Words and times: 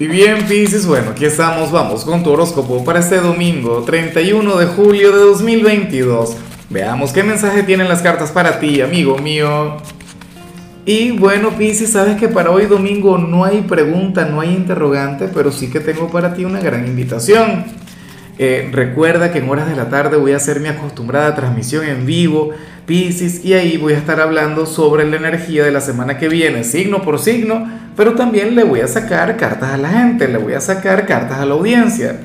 Y 0.00 0.06
bien, 0.06 0.46
Pisces, 0.46 0.86
bueno, 0.86 1.10
aquí 1.10 1.26
estamos, 1.26 1.70
vamos 1.70 2.06
con 2.06 2.22
tu 2.22 2.30
horóscopo 2.30 2.82
para 2.82 3.00
este 3.00 3.20
domingo, 3.20 3.82
31 3.82 4.56
de 4.56 4.64
julio 4.64 5.12
de 5.12 5.18
2022. 5.18 6.38
Veamos 6.70 7.12
qué 7.12 7.22
mensaje 7.22 7.64
tienen 7.64 7.86
las 7.86 8.00
cartas 8.00 8.30
para 8.30 8.58
ti, 8.60 8.80
amigo 8.80 9.18
mío. 9.18 9.76
Y 10.86 11.10
bueno, 11.10 11.50
Pisces, 11.50 11.92
sabes 11.92 12.16
que 12.16 12.28
para 12.28 12.50
hoy 12.50 12.64
domingo 12.64 13.18
no 13.18 13.44
hay 13.44 13.60
pregunta, 13.60 14.24
no 14.24 14.40
hay 14.40 14.54
interrogante, 14.54 15.28
pero 15.28 15.52
sí 15.52 15.68
que 15.68 15.80
tengo 15.80 16.10
para 16.10 16.32
ti 16.32 16.46
una 16.46 16.60
gran 16.60 16.86
invitación. 16.86 17.66
Eh, 18.42 18.70
recuerda 18.72 19.32
que 19.32 19.38
en 19.40 19.50
horas 19.50 19.68
de 19.68 19.76
la 19.76 19.90
tarde 19.90 20.16
voy 20.16 20.32
a 20.32 20.36
hacer 20.36 20.60
mi 20.60 20.68
acostumbrada 20.68 21.34
transmisión 21.34 21.84
en 21.84 22.06
vivo, 22.06 22.52
Pisces, 22.86 23.44
y 23.44 23.52
ahí 23.52 23.76
voy 23.76 23.92
a 23.92 23.98
estar 23.98 24.18
hablando 24.18 24.64
sobre 24.64 25.04
la 25.04 25.16
energía 25.16 25.62
de 25.62 25.70
la 25.70 25.82
semana 25.82 26.16
que 26.16 26.30
viene, 26.30 26.64
signo 26.64 27.02
por 27.02 27.18
signo, 27.18 27.68
pero 27.98 28.14
también 28.14 28.54
le 28.54 28.64
voy 28.64 28.80
a 28.80 28.88
sacar 28.88 29.36
cartas 29.36 29.74
a 29.74 29.76
la 29.76 29.90
gente, 29.90 30.26
le 30.26 30.38
voy 30.38 30.54
a 30.54 30.60
sacar 30.62 31.04
cartas 31.04 31.38
a 31.38 31.44
la 31.44 31.52
audiencia. 31.52 32.20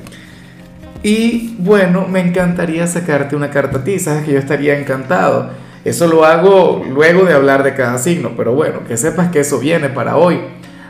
Y 1.04 1.58
bueno, 1.60 2.08
me 2.08 2.22
encantaría 2.22 2.88
sacarte 2.88 3.36
una 3.36 3.50
carta 3.50 3.80
a 3.80 3.84
ti, 3.84 4.00
sabes 4.00 4.24
que 4.24 4.32
yo 4.32 4.40
estaría 4.40 4.80
encantado. 4.80 5.50
Eso 5.84 6.08
lo 6.08 6.24
hago 6.24 6.86
luego 6.90 7.26
de 7.26 7.34
hablar 7.34 7.62
de 7.62 7.74
cada 7.74 7.98
signo, 7.98 8.32
pero 8.38 8.54
bueno, 8.54 8.86
que 8.88 8.96
sepas 8.96 9.32
que 9.32 9.42
eso 9.42 9.60
viene 9.60 9.90
para 9.90 10.16
hoy. 10.16 10.40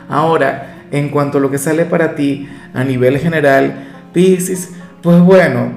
Ahora, 0.08 0.84
en 0.92 1.08
cuanto 1.08 1.38
a 1.38 1.40
lo 1.40 1.50
que 1.50 1.58
sale 1.58 1.84
para 1.84 2.14
ti 2.14 2.48
a 2.72 2.84
nivel 2.84 3.18
general, 3.18 3.88
Pisces, 4.12 4.70
pues 5.06 5.20
bueno, 5.20 5.70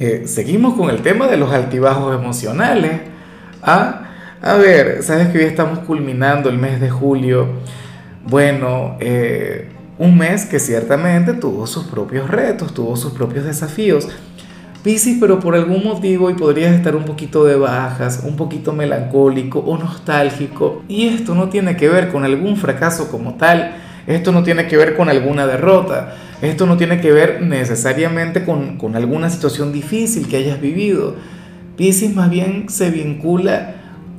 eh, 0.00 0.22
seguimos 0.24 0.72
con 0.72 0.88
el 0.88 1.02
tema 1.02 1.26
de 1.26 1.36
los 1.36 1.52
altibajos 1.52 2.18
emocionales. 2.18 3.02
Ah, 3.62 4.04
a 4.40 4.54
ver, 4.54 5.02
sabes 5.02 5.28
que 5.28 5.36
hoy 5.36 5.44
estamos 5.44 5.80
culminando 5.80 6.48
el 6.48 6.56
mes 6.56 6.80
de 6.80 6.88
julio. 6.88 7.46
Bueno, 8.26 8.96
eh, 9.00 9.68
un 9.98 10.16
mes 10.16 10.46
que 10.46 10.58
ciertamente 10.60 11.34
tuvo 11.34 11.66
sus 11.66 11.84
propios 11.84 12.30
retos, 12.30 12.72
tuvo 12.72 12.96
sus 12.96 13.12
propios 13.12 13.44
desafíos. 13.44 14.08
Piscis, 14.82 15.18
pero 15.20 15.38
por 15.38 15.54
algún 15.54 15.84
motivo 15.84 16.30
y 16.30 16.34
podrías 16.34 16.72
estar 16.72 16.96
un 16.96 17.04
poquito 17.04 17.44
de 17.44 17.56
bajas, 17.56 18.22
un 18.24 18.36
poquito 18.36 18.72
melancólico 18.72 19.58
o 19.58 19.76
nostálgico. 19.76 20.82
Y 20.88 21.08
esto 21.08 21.34
no 21.34 21.50
tiene 21.50 21.76
que 21.76 21.90
ver 21.90 22.08
con 22.08 22.24
algún 22.24 22.56
fracaso 22.56 23.10
como 23.10 23.34
tal, 23.34 23.74
esto 24.06 24.32
no 24.32 24.42
tiene 24.42 24.68
que 24.68 24.78
ver 24.78 24.96
con 24.96 25.10
alguna 25.10 25.46
derrota, 25.46 26.14
esto 26.42 26.66
no 26.66 26.76
tiene 26.76 27.00
que 27.00 27.12
ver 27.12 27.40
necesariamente 27.40 28.44
con, 28.44 28.76
con 28.76 28.96
alguna 28.96 29.30
situación 29.30 29.72
difícil 29.72 30.28
que 30.28 30.36
hayas 30.36 30.60
vivido. 30.60 31.14
Piscis 31.76 32.14
más 32.14 32.30
bien 32.30 32.68
se 32.68 32.90
vincula 32.90 33.76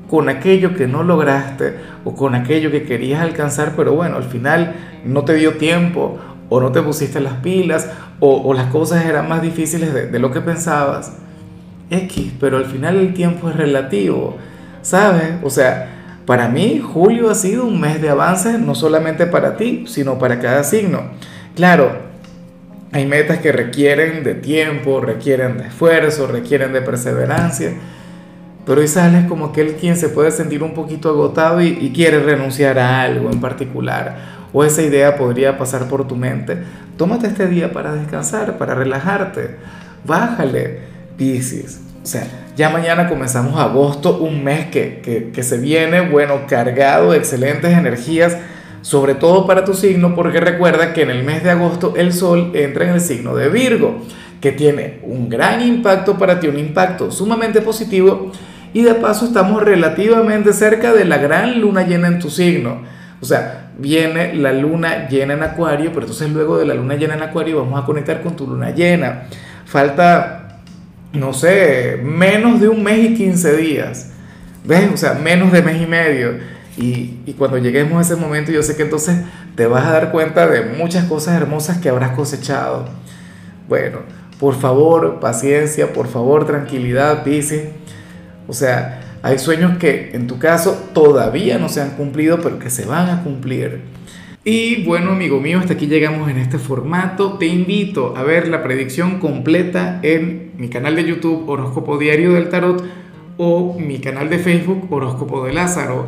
con 0.09 0.29
aquello 0.29 0.73
que 0.73 0.87
no 0.87 1.03
lograste 1.03 1.75
o 2.05 2.15
con 2.15 2.33
aquello 2.33 2.71
que 2.71 2.83
querías 2.83 3.21
alcanzar, 3.21 3.73
pero 3.75 3.93
bueno, 3.93 4.17
al 4.17 4.23
final 4.23 4.73
no 5.05 5.25
te 5.25 5.33
dio 5.33 5.57
tiempo 5.57 6.17
o 6.49 6.61
no 6.61 6.71
te 6.71 6.81
pusiste 6.81 7.19
las 7.19 7.33
pilas 7.35 7.89
o, 8.19 8.53
las 8.53 8.67
cosas 8.67 9.05
eran 9.05 9.27
más 9.27 9.41
difíciles 9.41 9.93
de, 9.93 10.07
de, 10.07 10.19
lo 10.19 10.31
que 10.31 10.39
pensabas. 10.39 11.13
X, 11.89 12.31
pero 12.39 12.55
al 12.57 12.65
final 12.65 12.95
el 12.97 13.13
tiempo 13.13 13.49
es 13.49 13.57
relativo, 13.57 14.37
¿sabes? 14.81 15.33
O 15.43 15.49
sea, 15.49 15.89
para 16.25 16.47
mí 16.47 16.79
julio 16.79 17.29
ha 17.29 17.35
sido 17.35 17.65
un 17.65 17.81
mes 17.81 18.01
de 18.01 18.09
avance, 18.09 18.57
no 18.57 18.75
solamente 18.75 19.25
para 19.25 19.57
ti, 19.57 19.83
sino 19.87 20.17
para 20.19 20.39
cada 20.39 20.63
signo. 20.63 21.01
Claro, 21.55 22.12
hay 22.93 23.07
metas 23.07 23.39
que 23.39 23.51
requieren 23.51 24.23
de 24.23 24.35
tiempo, 24.35 25.01
requieren 25.01 25.57
de 25.57 25.67
esfuerzo, 25.67 26.27
requieren 26.27 26.73
de 26.73 26.81
perseverancia, 26.81 27.73
pero 28.65 28.81
hoy 28.81 28.87
sales 28.87 29.25
como 29.25 29.47
aquel 29.47 29.73
quien 29.73 29.97
se 29.97 30.09
puede 30.09 30.29
sentir 30.29 30.61
un 30.61 30.75
poquito 30.75 31.09
agotado 31.09 31.61
y, 31.61 31.91
quiere 31.93 32.19
renunciar 32.19 32.77
a 32.77 33.01
algo 33.01 33.31
en 33.31 33.41
particular 33.41 34.43
o 34.53 34.63
esa 34.63 34.83
idea 34.83 35.17
podría 35.17 35.57
pasar 35.57 35.87
por 35.87 36.07
tu 36.07 36.15
mente, 36.15 36.59
tómate 36.95 37.25
este 37.25 37.47
día 37.47 37.73
para 37.73 37.95
descansar, 37.95 38.59
para 38.59 38.75
relajarte. 38.75 39.55
Bájale, 40.05 40.79
Pisces. 41.17 41.81
O 42.03 42.05
sea, 42.05 42.27
ya 42.55 42.69
mañana 42.69 43.09
comenzamos 43.09 43.59
agosto, 43.59 44.19
un 44.19 44.43
mes 44.43 44.67
que, 44.67 44.99
que, 45.01 45.31
que, 45.31 45.41
se 45.41 45.57
viene, 45.57 46.01
bueno, 46.01 46.41
cargado 46.47 47.13
de 47.13 47.17
excelentes 47.17 47.71
energías, 47.71 48.37
sobre 48.83 49.15
todo 49.15 49.47
para 49.47 49.63
tu 49.63 49.73
signo, 49.73 50.13
porque 50.13 50.41
recuerda 50.41 50.93
que 50.93 51.01
en 51.03 51.09
el 51.09 51.23
mes 51.23 51.41
de 51.41 51.49
agosto 51.49 51.93
el 51.95 52.11
Sol 52.11 52.51
entra 52.53 52.83
en 52.83 52.91
el 52.91 53.01
signo 53.01 53.33
de 53.33 53.47
Virgo, 53.47 54.03
que 54.41 54.51
tiene 54.51 54.99
un 55.03 55.29
gran 55.29 55.65
impacto 55.65 56.17
para 56.17 56.41
ti, 56.41 56.47
un 56.47 56.59
impacto 56.59 57.09
sumamente 57.09 57.61
positivo, 57.61 58.31
y 58.73 58.81
de 58.81 58.95
paso 58.95 59.25
estamos 59.25 59.63
relativamente 59.63 60.51
cerca 60.51 60.91
de 60.91 61.05
la 61.05 61.17
gran 61.17 61.61
luna 61.61 61.83
llena 61.83 62.07
en 62.07 62.19
tu 62.19 62.29
signo. 62.29 62.81
O 63.21 63.25
sea, 63.25 63.71
viene 63.77 64.33
la 64.33 64.51
luna 64.51 65.07
llena 65.07 65.35
en 65.35 65.43
Acuario, 65.43 65.91
pero 65.93 66.01
entonces 66.01 66.29
luego 66.29 66.57
de 66.57 66.65
la 66.65 66.73
luna 66.73 66.95
llena 66.95 67.13
en 67.13 67.23
Acuario 67.23 67.59
vamos 67.59 67.81
a 67.81 67.85
conectar 67.85 68.21
con 68.21 68.35
tu 68.35 68.45
luna 68.45 68.71
llena. 68.71 69.23
Falta, 69.63 70.59
no 71.13 71.31
sé, 71.31 72.01
menos 72.03 72.59
de 72.59 72.67
un 72.67 72.83
mes 72.83 73.11
y 73.11 73.13
15 73.15 73.55
días. 73.55 74.11
¿Ves? 74.65 74.89
O 74.93 74.97
sea, 74.97 75.13
menos 75.13 75.53
de 75.53 75.61
mes 75.61 75.81
y 75.81 75.85
medio. 75.85 76.33
Y, 76.77 77.33
cuando 77.37 77.57
lleguemos 77.57 77.97
a 77.97 78.01
ese 78.01 78.15
momento, 78.19 78.51
yo 78.51 78.63
sé 78.63 78.75
que 78.75 78.83
entonces 78.83 79.17
te 79.55 79.67
vas 79.67 79.85
a 79.85 79.91
dar 79.91 80.11
cuenta 80.11 80.47
de 80.47 80.77
muchas 80.77 81.05
cosas 81.05 81.39
hermosas 81.39 81.77
que 81.77 81.89
habrás 81.89 82.11
cosechado. 82.11 82.85
Bueno, 83.69 83.99
por 84.39 84.55
favor, 84.55 85.19
paciencia, 85.19 85.93
por 85.93 86.07
favor, 86.07 86.45
tranquilidad, 86.45 87.23
Pisces. 87.23 87.69
O 88.47 88.53
sea, 88.53 89.17
hay 89.21 89.39
sueños 89.39 89.77
que 89.77 90.11
en 90.13 90.27
tu 90.27 90.39
caso 90.39 90.89
todavía 90.93 91.57
no 91.57 91.69
se 91.69 91.81
han 91.81 91.91
cumplido, 91.91 92.39
pero 92.41 92.59
que 92.59 92.69
se 92.69 92.85
van 92.85 93.09
a 93.09 93.23
cumplir. 93.23 93.81
Y 94.43 94.83
bueno, 94.83 95.11
amigo 95.11 95.39
mío, 95.39 95.59
hasta 95.59 95.73
aquí 95.73 95.87
llegamos 95.87 96.29
en 96.29 96.37
este 96.37 96.57
formato. 96.57 97.37
Te 97.37 97.45
invito 97.45 98.13
a 98.17 98.23
ver 98.23 98.49
la 98.49 98.61
predicción 98.61 99.19
completa 99.19 100.01
en 100.03 100.51
mi 100.57 100.67
canal 100.67 100.97
de 100.97 101.05
YouTube 101.05 101.47
Horóscopo 101.47 101.97
Diario 101.97 102.33
del 102.33 102.49
Tarot 102.49 102.83
o 103.37 103.77
mi 103.79 103.99
canal 103.99 104.29
de 104.29 104.39
Facebook 104.39 104.91
Horóscopo 104.91 105.45
de 105.45 105.53
Lázaro. 105.53 106.07